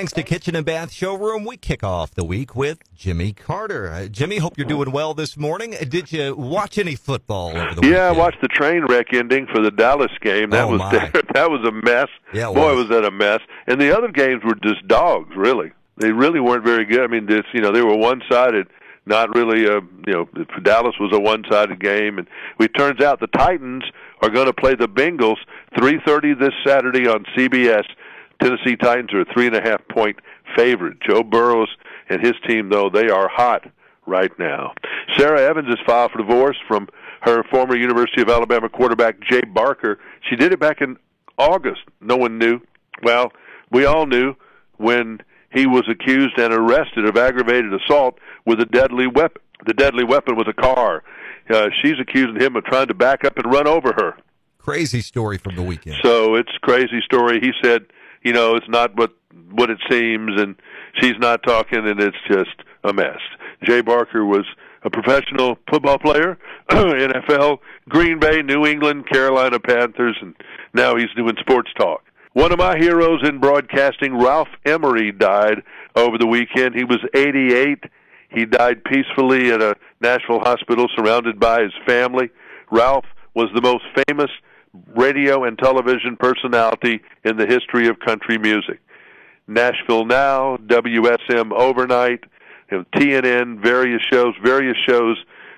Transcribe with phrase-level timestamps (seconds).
[0.00, 3.88] Thanks to Kitchen and Bath Showroom, we kick off the week with Jimmy Carter.
[3.92, 5.74] Uh, Jimmy, hope you're doing well this morning.
[5.74, 7.92] Uh, Did you watch any football over the weekend?
[7.92, 10.48] Yeah, I watched the train wreck ending for the Dallas game.
[10.48, 10.90] That Oh, was my.
[11.34, 12.06] that was a mess.
[12.32, 12.88] Yeah, it Boy, was.
[12.88, 13.40] was that a mess.
[13.66, 15.70] And the other games were just dogs, really.
[15.98, 17.02] They really weren't very good.
[17.02, 18.68] I mean, this you know they were one-sided.
[19.04, 20.28] Not really, uh, you know,
[20.62, 22.26] Dallas was a one-sided game, and
[22.58, 23.82] it turns out the Titans
[24.22, 25.36] are going to play the Bengals
[25.76, 27.84] 3:30 this Saturday on CBS.
[28.40, 30.18] Tennessee Titans are a three and a half point
[30.56, 30.98] favorite.
[31.00, 31.68] Joe Burrows
[32.08, 33.64] and his team, though, they are hot
[34.06, 34.72] right now.
[35.16, 36.88] Sara Evans has filed for divorce from
[37.22, 39.98] her former University of Alabama quarterback Jay Barker.
[40.28, 40.96] She did it back in
[41.38, 41.82] August.
[42.00, 42.60] No one knew.
[43.02, 43.32] Well,
[43.70, 44.34] we all knew
[44.78, 45.20] when
[45.52, 49.42] he was accused and arrested of aggravated assault with a deadly weapon.
[49.66, 51.02] The deadly weapon was a car.
[51.50, 54.16] Uh, she's accusing him of trying to back up and run over her.
[54.58, 55.96] Crazy story from the weekend.
[56.02, 57.40] So it's a crazy story.
[57.40, 57.86] He said,
[58.22, 59.12] you know, it's not what
[59.52, 60.56] what it seems, and
[61.00, 63.18] she's not talking, and it's just a mess.
[63.64, 64.44] Jay Barker was
[64.82, 66.38] a professional football player,
[66.70, 70.34] NFL, Green Bay, New England, Carolina Panthers, and
[70.72, 72.02] now he's doing sports talk.
[72.32, 75.62] One of my heroes in broadcasting, Ralph Emery, died
[75.96, 76.74] over the weekend.
[76.74, 77.84] He was 88.
[78.30, 82.30] He died peacefully at a Nashville hospital surrounded by his family.
[82.70, 84.30] Ralph was the most famous
[84.94, 88.80] radio and television personality in the history of country music.
[89.46, 92.24] Nashville Now, WSM Overnight,
[92.70, 95.16] TNN, various shows, various shows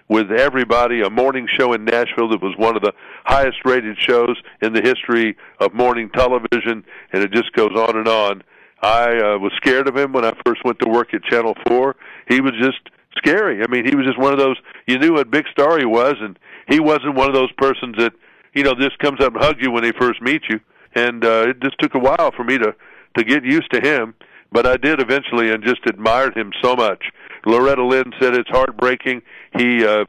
[0.09, 1.03] with everybody.
[1.03, 2.93] A morning show in Nashville that was one of the
[3.25, 8.09] highest rated shows in the history of morning television, and it just goes on and
[8.09, 8.43] on.
[8.83, 11.95] I uh, was scared of him when I first went to work at Channel 4.
[12.29, 12.81] He was just
[13.17, 13.63] scary.
[13.63, 16.15] I mean, he was just one of those, you knew what big star he was,
[16.21, 16.39] and
[16.69, 18.13] he wasn't one of those persons that,
[18.55, 20.61] you know, just comes up and hugs you when they first meet you.
[20.95, 22.75] And uh, it just took a while for me to,
[23.17, 24.15] to get used to him,
[24.51, 27.05] but I did eventually and just admired him so much.
[27.47, 29.23] Loretta Lynn said it's heartbreaking.
[29.57, 30.05] He, uh,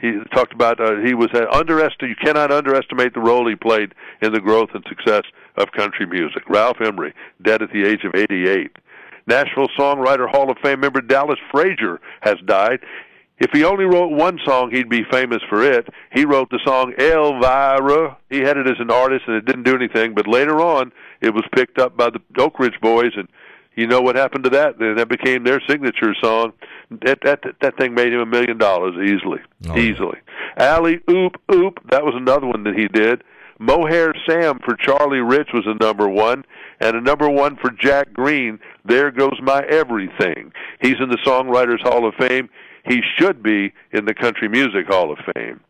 [0.00, 2.16] he talked about uh, he was underestimated.
[2.16, 5.22] You cannot underestimate the role he played in the growth and success
[5.56, 6.48] of country music.
[6.48, 7.12] Ralph Emery,
[7.42, 8.76] dead at the age of 88.
[9.26, 12.80] Nashville Songwriter Hall of Fame member Dallas Frazier has died.
[13.40, 15.88] If he only wrote one song, he'd be famous for it.
[16.12, 18.16] He wrote the song Elvira.
[18.28, 20.14] He had it as an artist, and it didn't do anything.
[20.14, 20.92] But later on,
[21.22, 23.28] it was picked up by the Oak Ridge Boys, and
[23.76, 24.78] you know what happened to that?
[24.78, 26.52] That became their signature song.
[27.04, 29.80] That that that thing made him a million dollars easily, Oh, yeah.
[29.82, 30.18] easily.
[30.58, 31.78] Alley oop oop.
[31.90, 33.22] That was another one that he did.
[33.58, 36.44] Mohair Sam for Charlie Rich was a number one,
[36.80, 38.58] and a number one for Jack Greene.
[38.84, 40.52] There goes my everything.
[40.80, 42.48] He's in the Songwriters Hall of Fame.
[42.86, 45.60] He should be in the Country Music Hall of Fame.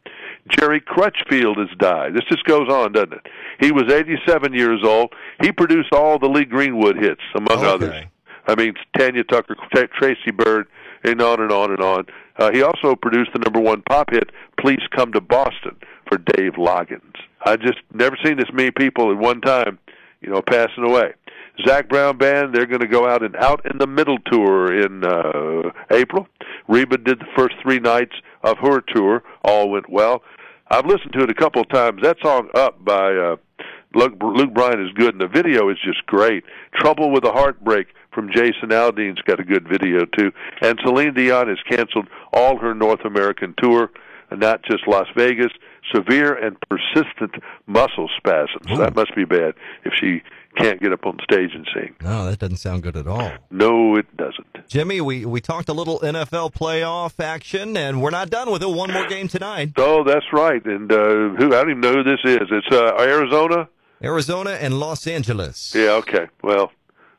[0.48, 2.14] Jerry Crutchfield has died.
[2.14, 3.26] This just goes on, doesn't it?
[3.60, 5.12] He was 87 years old.
[5.42, 7.66] He produced all the Lee Greenwood hits, among Okay.
[7.66, 8.04] others.
[8.48, 10.66] I mean, Tanya Tucker, Tra- Tracy Byrd,
[11.04, 12.06] and on and on and on.
[12.38, 15.76] Uh, he also produced the number one pop hit, Please Come to Boston,
[16.08, 17.14] for Dave Loggins.
[17.44, 19.78] I just never seen this many people at one time,
[20.20, 21.12] you know, passing away.
[21.66, 25.04] Zac Brown Band, they're going to go out and Out in the Middle tour in
[25.04, 26.26] uh, April.
[26.68, 29.22] Reba did the first three nights of her tour.
[29.44, 30.22] All went well.
[30.70, 32.00] I've listened to it a couple of times.
[32.02, 33.36] That song Up by uh,
[33.94, 36.44] Luke, Luke Bryan is good, and the video is just great.
[36.74, 40.30] Trouble with a Heartbreak from Jason Aldean's got a good video, too.
[40.62, 43.90] And Celine Dion has canceled all her North American tour,
[44.30, 45.50] not just Las Vegas.
[45.94, 47.34] Severe and persistent
[47.66, 48.66] muscle spasms.
[48.70, 48.76] Ooh.
[48.76, 50.22] That must be bad if she
[50.56, 51.94] can't get up on stage and sing.
[52.02, 53.32] No, that doesn't sound good at all.
[53.50, 54.68] No, it doesn't.
[54.68, 58.68] Jimmy, we, we talked a little NFL playoff action, and we're not done with it.
[58.68, 59.72] One more game tonight.
[59.76, 60.64] Oh, that's right.
[60.64, 61.46] And uh, who?
[61.46, 62.48] I don't even know who this is.
[62.50, 63.68] It's uh, Arizona.
[64.02, 65.74] Arizona and Los Angeles.
[65.74, 65.90] Yeah.
[65.92, 66.26] Okay.
[66.42, 66.72] Well,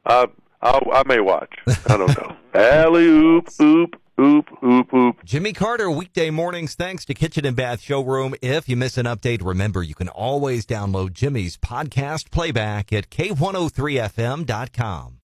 [0.05, 0.25] I
[0.61, 1.53] I'll, I may watch.
[1.87, 2.35] I don't know.
[2.53, 5.23] Alley oop oop oop oop oop.
[5.25, 8.35] Jimmy Carter, weekday mornings, thanks to Kitchen and Bath Showroom.
[8.41, 15.17] If you miss an update, remember you can always download Jimmy's podcast playback at K103FM.com.